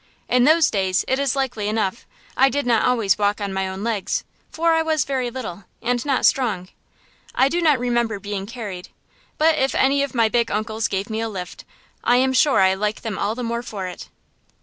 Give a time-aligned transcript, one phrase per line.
[0.27, 3.83] In those days, it is likely enough, I did not always walk on my own
[3.83, 6.69] legs, for I was very little, and not strong.
[7.35, 8.89] I do not remember being carried,
[9.37, 11.65] but if any of my big uncles gave me a lift,
[12.03, 14.09] I am sure I like them all the more for it.